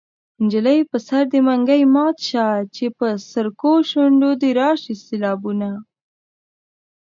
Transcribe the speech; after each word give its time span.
نجلۍ 0.43 0.79
په 0.89 0.97
سر 1.07 1.23
دې 1.31 1.39
منګی 1.47 1.83
مات 1.95 2.17
شه 2.29 2.47
چې 2.75 2.85
په 2.97 3.07
سرکو 3.31 3.73
شونډو 3.89 4.31
دې 4.41 4.49
راشي 4.59 4.95
سېلابونه 5.05 5.69